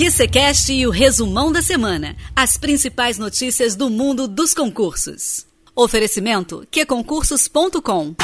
QCCast 0.00 0.72
e 0.72 0.86
o 0.86 0.90
resumão 0.90 1.52
da 1.52 1.60
semana. 1.60 2.16
As 2.34 2.56
principais 2.56 3.18
notícias 3.18 3.76
do 3.76 3.90
mundo 3.90 4.26
dos 4.26 4.54
concursos. 4.54 5.46
Oferecimento 5.76 6.66
qconcursos.com 6.70 8.14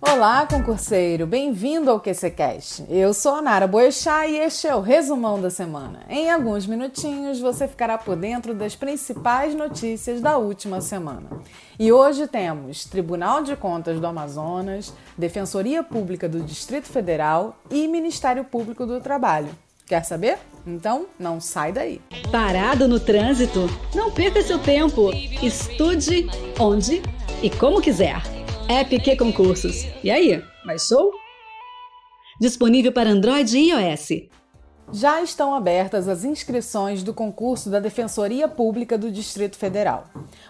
Olá, 0.00 0.44
concurseiro! 0.48 1.28
Bem-vindo 1.28 1.92
ao 1.92 2.00
QCCast. 2.00 2.86
Eu 2.90 3.14
sou 3.14 3.36
a 3.36 3.40
Nara 3.40 3.68
Boechat 3.68 4.28
e 4.28 4.38
este 4.38 4.66
é 4.66 4.74
o 4.74 4.80
resumão 4.80 5.40
da 5.40 5.48
semana. 5.48 6.00
Em 6.08 6.28
alguns 6.28 6.66
minutinhos 6.66 7.38
você 7.38 7.68
ficará 7.68 7.96
por 7.96 8.16
dentro 8.16 8.52
das 8.52 8.74
principais 8.74 9.54
notícias 9.54 10.20
da 10.20 10.36
última 10.36 10.80
semana. 10.80 11.30
E 11.78 11.92
hoje 11.92 12.26
temos 12.26 12.84
Tribunal 12.84 13.44
de 13.44 13.54
Contas 13.54 14.00
do 14.00 14.06
Amazonas, 14.08 14.92
Defensoria 15.16 15.84
Pública 15.84 16.28
do 16.28 16.40
Distrito 16.40 16.88
Federal 16.88 17.56
e 17.70 17.86
Ministério 17.86 18.42
Público 18.42 18.84
do 18.84 19.00
Trabalho. 19.00 19.50
Quer 19.90 20.04
saber? 20.04 20.38
Então 20.64 21.06
não 21.18 21.40
sai 21.40 21.72
daí. 21.72 22.00
Parado 22.30 22.86
no 22.86 23.00
trânsito? 23.00 23.68
Não 23.92 24.12
perca 24.12 24.40
seu 24.40 24.56
tempo. 24.56 25.10
Estude 25.42 26.28
onde 26.60 27.02
e 27.42 27.50
como 27.50 27.82
quiser. 27.82 28.22
App 28.68 29.16
Concursos. 29.16 29.88
E 30.04 30.08
aí, 30.08 30.40
mais 30.64 30.86
show? 30.86 31.10
Disponível 32.40 32.92
para 32.92 33.10
Android 33.10 33.58
e 33.58 33.70
iOS. 33.70 34.28
Já 34.92 35.20
estão 35.22 35.56
abertas 35.56 36.06
as 36.06 36.22
inscrições 36.22 37.02
do 37.02 37.12
concurso 37.12 37.68
da 37.68 37.80
Defensoria 37.80 38.46
Pública 38.46 38.96
do 38.96 39.10
Distrito 39.10 39.56
Federal. 39.56 40.04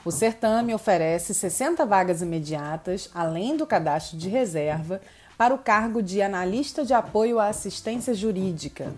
O 0.04 0.10
certame 0.10 0.74
oferece 0.74 1.32
60 1.32 1.86
vagas 1.86 2.20
imediatas, 2.20 3.08
além 3.14 3.56
do 3.56 3.66
cadastro 3.66 4.18
de 4.18 4.28
reserva, 4.28 5.00
para 5.38 5.54
o 5.54 5.58
cargo 5.58 6.02
de 6.02 6.20
analista 6.20 6.84
de 6.84 6.92
apoio 6.92 7.38
à 7.38 7.46
assistência 7.46 8.12
jurídica. 8.12 8.92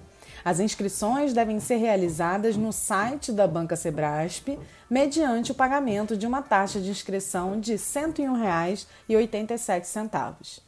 As 0.44 0.60
inscrições 0.60 1.32
devem 1.32 1.58
ser 1.60 1.76
realizadas 1.76 2.56
no 2.56 2.72
site 2.72 3.30
da 3.32 3.46
Banca 3.46 3.76
Sebrasp, 3.76 4.58
mediante 4.90 5.52
o 5.52 5.54
pagamento 5.54 6.16
de 6.16 6.26
uma 6.26 6.42
taxa 6.42 6.80
de 6.80 6.90
inscrição 6.90 7.60
de 7.60 7.72
R$ 7.72 7.78
101,87. 7.78 10.60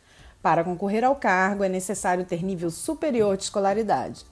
Para 0.42 0.62
concorrer 0.62 1.02
ao 1.04 1.16
cargo, 1.16 1.64
é 1.64 1.68
necessário 1.68 2.24
ter 2.24 2.44
nível 2.44 2.70
superior 2.70 3.36
de 3.36 3.42
escolaridade. 3.44 4.24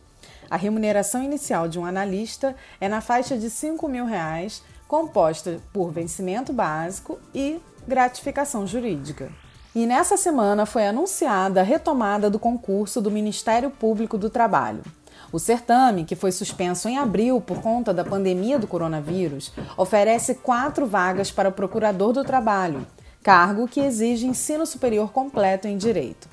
A 0.51 0.57
remuneração 0.57 1.23
inicial 1.23 1.67
de 1.67 1.79
um 1.79 1.87
analista 1.87 2.55
é 2.81 2.89
na 2.89 3.01
faixa 3.01 3.39
de 3.39 3.49
5 3.49 3.89
mil 3.89 4.05
reais, 4.05 4.63
composta 4.87 5.59
por 5.73 5.91
vencimento 5.91 6.53
básico 6.53 7.19
e 7.35 7.59
gratificação 7.89 8.67
jurídica. 8.67 9.33
E 9.75 9.87
nessa 9.87 10.19
semana 10.19 10.67
foi 10.67 10.87
anunciada 10.87 11.61
a 11.61 11.65
retomada 11.65 12.29
do 12.29 12.39
concurso 12.39 13.01
do 13.01 13.11
Ministério 13.11 13.71
Público 13.71 14.19
do 14.19 14.29
Trabalho. 14.29 14.83
O 15.31 15.39
certame, 15.39 16.05
que 16.05 16.17
foi 16.17 16.33
suspenso 16.33 16.89
em 16.89 16.99
abril 16.99 17.41
por 17.41 17.61
conta 17.61 17.93
da 17.93 18.05
pandemia 18.05 18.59
do 18.59 18.67
coronavírus, 18.67 19.53
oferece 19.77 20.37
quatro 20.37 20.87
vagas 20.87 21.31
para 21.31 21.49
o 21.49 21.53
procurador 21.53 22.13
do 22.13 22.25
trabalho, 22.25 22.87
cargo 23.23 23.69
que 23.69 23.81
exige 23.81 24.27
ensino 24.27 24.67
superior 24.67 25.13
completo 25.13 25.69
em 25.69 25.77
direito. 25.77 26.29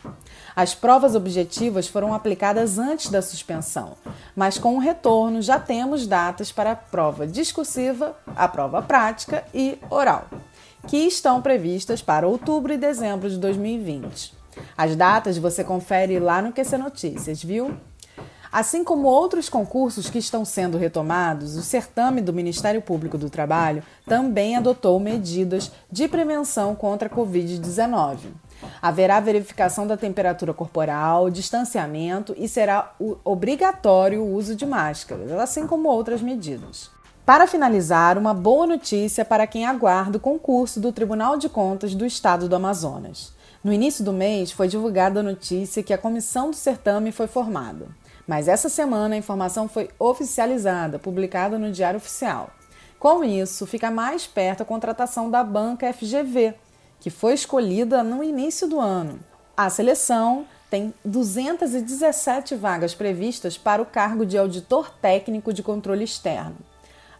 As 0.55 0.73
provas 0.73 1.15
objetivas 1.15 1.87
foram 1.87 2.13
aplicadas 2.13 2.79
antes 2.79 3.09
da 3.09 3.21
suspensão, 3.21 3.95
mas 4.35 4.57
com 4.57 4.75
o 4.75 4.79
retorno 4.79 5.41
já 5.41 5.59
temos 5.59 6.07
datas 6.07 6.51
para 6.51 6.71
a 6.71 6.75
prova 6.75 7.27
discursiva, 7.27 8.17
a 8.35 8.47
prova 8.47 8.81
prática 8.81 9.45
e 9.53 9.77
oral, 9.89 10.27
que 10.87 10.97
estão 10.97 11.41
previstas 11.41 12.01
para 12.01 12.27
outubro 12.27 12.73
e 12.73 12.77
dezembro 12.77 13.29
de 13.29 13.37
2020. 13.37 14.33
As 14.75 14.95
datas 14.95 15.37
você 15.37 15.63
confere 15.63 16.19
lá 16.19 16.41
no 16.41 16.51
QC 16.51 16.77
Notícias, 16.77 17.41
viu? 17.43 17.77
Assim 18.51 18.83
como 18.83 19.07
outros 19.07 19.47
concursos 19.47 20.09
que 20.09 20.17
estão 20.17 20.43
sendo 20.43 20.77
retomados, 20.77 21.55
o 21.55 21.61
certame 21.61 22.19
do 22.19 22.33
Ministério 22.33 22.81
Público 22.81 23.15
do 23.15 23.29
Trabalho 23.29 23.83
também 24.07 24.55
adotou 24.55 24.99
medidas 24.99 25.71
de 25.91 26.07
prevenção 26.07 26.75
contra 26.75 27.07
a 27.07 27.11
Covid-19. 27.11 28.17
Haverá 28.81 29.19
verificação 29.19 29.85
da 29.85 29.95
temperatura 29.95 30.51
corporal, 30.51 31.29
distanciamento 31.29 32.33
e 32.37 32.47
será 32.49 32.93
obrigatório 33.23 34.23
o 34.23 34.33
uso 34.33 34.55
de 34.55 34.65
máscaras, 34.65 35.31
assim 35.33 35.67
como 35.67 35.87
outras 35.87 36.21
medidas. 36.21 36.89
Para 37.23 37.45
finalizar, 37.45 38.17
uma 38.17 38.33
boa 38.33 38.65
notícia 38.65 39.23
para 39.23 39.45
quem 39.45 39.63
aguarda 39.63 40.17
o 40.17 40.21
concurso 40.21 40.79
do 40.79 40.91
Tribunal 40.91 41.37
de 41.37 41.47
Contas 41.47 41.93
do 41.93 42.03
Estado 42.03 42.49
do 42.49 42.55
Amazonas. 42.55 43.31
No 43.63 43.71
início 43.71 44.03
do 44.03 44.11
mês, 44.11 44.51
foi 44.51 44.67
divulgada 44.67 45.19
a 45.19 45.23
notícia 45.23 45.83
que 45.83 45.93
a 45.93 45.97
comissão 45.97 46.49
do 46.49 46.55
certame 46.55 47.11
foi 47.11 47.27
formada. 47.27 47.85
Mas 48.29 48.47
essa 48.47 48.69
semana 48.69 49.15
a 49.15 49.17
informação 49.17 49.67
foi 49.67 49.89
oficializada, 49.97 50.99
publicada 50.99 51.57
no 51.57 51.71
Diário 51.71 51.97
Oficial. 51.97 52.51
Com 52.99 53.23
isso, 53.23 53.65
fica 53.65 53.89
mais 53.89 54.27
perto 54.27 54.61
a 54.61 54.65
contratação 54.65 55.31
da 55.31 55.43
banca 55.43 55.91
FGV, 55.91 56.53
que 56.99 57.09
foi 57.09 57.33
escolhida 57.33 58.03
no 58.03 58.23
início 58.23 58.67
do 58.67 58.79
ano. 58.79 59.19
A 59.57 59.67
seleção 59.71 60.45
tem 60.69 60.93
217 61.03 62.53
vagas 62.53 62.93
previstas 62.93 63.57
para 63.57 63.81
o 63.81 63.85
cargo 63.87 64.23
de 64.27 64.37
auditor 64.37 64.91
técnico 65.01 65.51
de 65.51 65.63
controle 65.63 66.03
externo. 66.03 66.57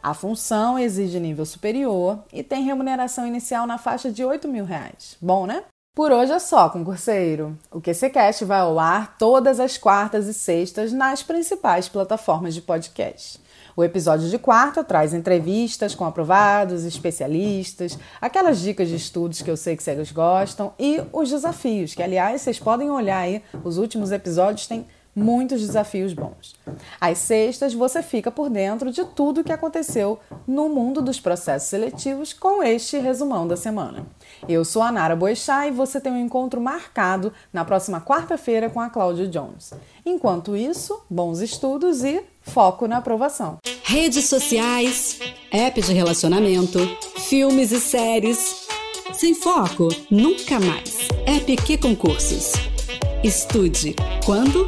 A 0.03 0.13
função 0.13 0.77
exige 0.77 1.19
nível 1.19 1.43
superior 1.43 2.23
e 2.31 2.43
tem 2.43 2.61
remuneração 2.61 3.25
inicial 3.25 3.65
na 3.65 3.79
faixa 3.79 4.11
de 4.11 4.23
8 4.23 4.47
mil 4.47 4.63
reais. 4.63 5.17
Bom, 5.19 5.47
né? 5.47 5.63
Por 5.99 6.13
hoje 6.13 6.31
é 6.31 6.39
só, 6.39 6.69
concurseiro. 6.69 7.59
O 7.69 7.81
QCCast 7.81 8.45
vai 8.45 8.61
ao 8.61 8.79
ar 8.79 9.17
todas 9.17 9.59
as 9.59 9.77
quartas 9.77 10.27
e 10.27 10.33
sextas 10.33 10.93
nas 10.93 11.21
principais 11.21 11.89
plataformas 11.89 12.55
de 12.55 12.61
podcast. 12.61 13.37
O 13.75 13.83
episódio 13.83 14.29
de 14.29 14.39
quarta 14.39 14.81
traz 14.81 15.13
entrevistas 15.13 15.93
com 15.93 16.05
aprovados, 16.05 16.85
especialistas, 16.85 17.99
aquelas 18.21 18.61
dicas 18.61 18.87
de 18.87 18.95
estudos 18.95 19.41
que 19.41 19.51
eu 19.51 19.57
sei 19.57 19.75
que 19.75 19.83
vocês 19.83 20.09
gostam 20.13 20.73
e 20.79 21.01
os 21.11 21.31
desafios, 21.31 21.93
que 21.93 22.01
aliás 22.01 22.43
vocês 22.43 22.57
podem 22.57 22.89
olhar 22.89 23.19
aí, 23.19 23.43
os 23.61 23.77
últimos 23.77 24.13
episódios 24.13 24.67
têm 24.67 24.87
muitos 25.19 25.61
desafios 25.61 26.13
bons. 26.13 26.55
Às 26.99 27.17
sextas, 27.19 27.73
você 27.73 28.01
fica 28.01 28.31
por 28.31 28.49
dentro 28.49 28.91
de 28.91 29.03
tudo 29.03 29.41
o 29.41 29.43
que 29.43 29.51
aconteceu 29.51 30.19
no 30.47 30.69
mundo 30.69 31.01
dos 31.01 31.19
processos 31.19 31.69
seletivos 31.69 32.33
com 32.33 32.63
este 32.63 32.97
resumão 32.97 33.47
da 33.47 33.55
semana. 33.55 34.05
Eu 34.47 34.63
sou 34.63 34.81
a 34.81 34.91
Nara 34.91 35.15
Boechat 35.15 35.67
e 35.67 35.71
você 35.71 35.99
tem 35.99 36.11
um 36.11 36.19
encontro 36.19 36.61
marcado 36.61 37.33
na 37.51 37.65
próxima 37.65 37.99
quarta-feira 38.01 38.69
com 38.69 38.79
a 38.79 38.89
Cláudia 38.89 39.27
Jones. 39.27 39.73
Enquanto 40.05 40.55
isso, 40.55 41.01
bons 41.09 41.39
estudos 41.39 42.03
e 42.03 42.23
foco 42.41 42.87
na 42.87 42.97
aprovação. 42.97 43.57
Redes 43.83 44.25
sociais, 44.25 45.19
app 45.51 45.81
de 45.81 45.93
relacionamento, 45.93 46.79
filmes 47.17 47.71
e 47.71 47.79
séries. 47.79 48.67
Sem 49.13 49.33
foco, 49.33 49.89
nunca 50.09 50.59
mais. 50.59 51.09
App 51.25 51.55
que 51.57 51.77
concursos. 51.77 52.53
Estude 53.23 53.95
quando 54.25 54.67